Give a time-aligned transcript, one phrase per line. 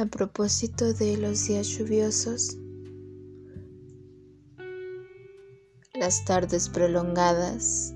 [0.00, 2.56] A propósito de los días lluviosos,
[5.92, 7.92] las tardes prolongadas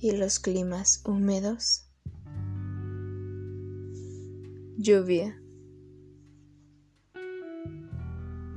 [0.00, 1.88] y los climas húmedos,
[4.78, 5.40] lluvia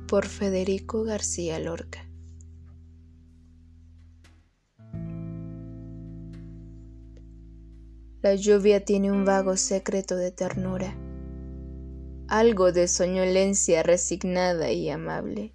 [0.08, 2.04] por Federico García Lorca.
[8.22, 11.05] La lluvia tiene un vago secreto de ternura
[12.28, 15.54] algo de soñolencia resignada y amable.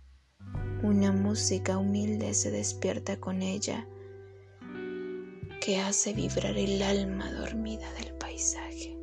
[0.84, 3.88] Una música humilde se despierta con ella
[5.60, 8.98] que hace vibrar el alma dormida del paisaje.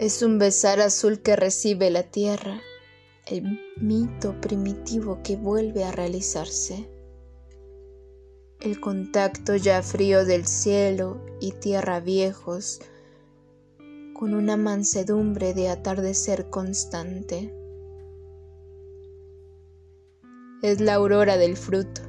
[0.00, 2.60] Es un besar azul que recibe la tierra,
[3.26, 6.90] el mito primitivo que vuelve a realizarse,
[8.60, 12.80] el contacto ya frío del cielo y tierra viejos,
[14.24, 17.54] con una mansedumbre de atardecer constante.
[20.62, 22.00] Es la aurora del fruto,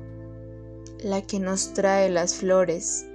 [1.03, 3.05] la que nos trae las flores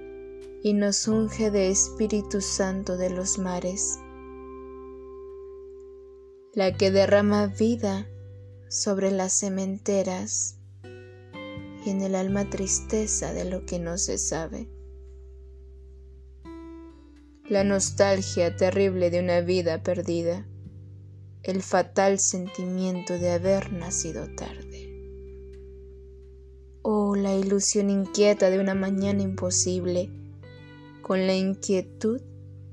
[0.63, 3.99] y nos unge de Espíritu Santo de los mares,
[6.53, 8.07] la que derrama vida
[8.69, 10.59] sobre las cementeras
[11.87, 14.69] y en el alma tristeza de lo que no se sabe
[17.51, 20.47] la nostalgia terrible de una vida perdida,
[21.43, 24.87] el fatal sentimiento de haber nacido tarde.
[26.83, 30.11] O la ilusión inquieta de una mañana imposible,
[31.03, 32.23] con la inquietud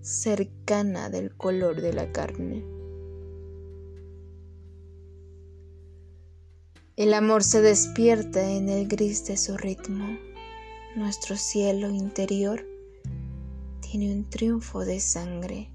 [0.02, 2.64] cercana del color de la carne.
[6.96, 10.20] El amor se despierta en el gris de su ritmo,
[10.96, 12.77] nuestro cielo interior
[13.90, 15.72] tiene un triunfo de sangre,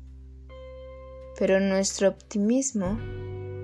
[1.39, 2.99] pero nuestro optimismo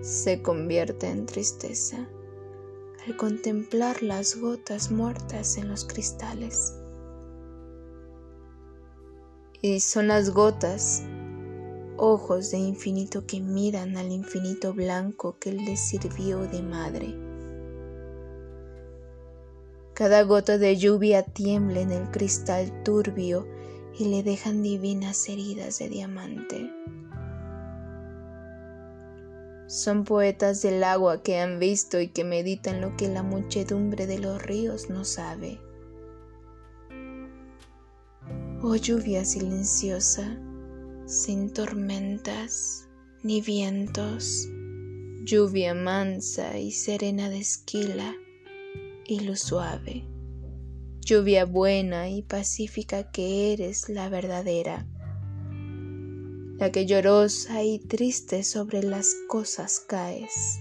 [0.01, 2.09] se convierte en tristeza
[3.07, 6.75] al contemplar las gotas muertas en los cristales.
[9.61, 11.03] Y son las gotas,
[11.99, 17.15] ojos de infinito que miran al infinito blanco que les sirvió de madre.
[19.93, 23.58] Cada gota de lluvia tiembla en el cristal turbio
[23.99, 26.71] y le dejan divinas heridas de diamante.
[29.67, 34.19] Son poetas del agua que han visto y que meditan lo que la muchedumbre de
[34.19, 35.61] los ríos no sabe.
[38.63, 40.39] Oh lluvia silenciosa,
[41.05, 42.89] sin tormentas
[43.23, 44.49] ni vientos,
[45.25, 48.15] lluvia mansa y serena de esquila
[49.07, 50.05] y luz suave
[51.09, 54.87] lluvia buena y pacífica que eres la verdadera,
[56.59, 60.61] la que llorosa y triste sobre las cosas caes.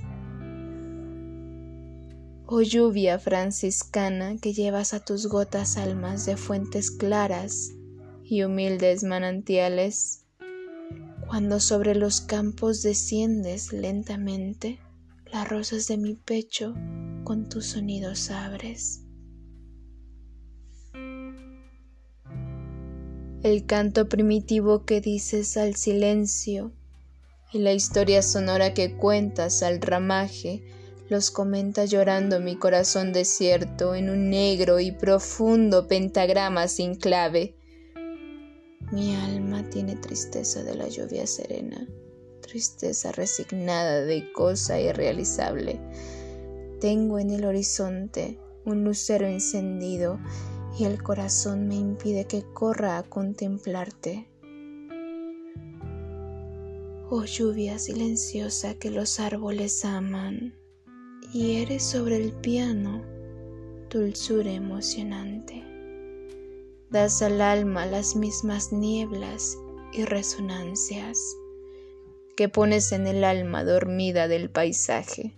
[2.45, 7.73] Oh lluvia franciscana que llevas a tus gotas almas de fuentes claras
[8.23, 10.23] y humildes manantiales,
[11.27, 14.79] cuando sobre los campos desciendes lentamente,
[15.25, 16.73] las rosas de mi pecho
[17.25, 19.03] con tus sonidos abres.
[23.47, 26.73] El canto primitivo que dices al silencio
[27.53, 30.63] y la historia sonora que cuentas al ramaje
[31.07, 37.55] los comenta llorando mi corazón desierto en un negro y profundo pentagrama sin clave.
[38.91, 41.87] Mi alma tiene tristeza de la lluvia serena,
[42.41, 45.79] tristeza resignada de cosa irrealizable.
[46.81, 50.19] Tengo en el horizonte un lucero encendido
[50.77, 54.27] y el corazón me impide que corra a contemplarte.
[57.09, 60.53] Oh lluvia silenciosa que los árboles aman,
[61.33, 63.01] y eres sobre el piano
[63.89, 65.63] dulzura emocionante.
[66.89, 69.57] Das al alma las mismas nieblas
[69.93, 71.17] y resonancias
[72.35, 75.35] que pones en el alma dormida del paisaje.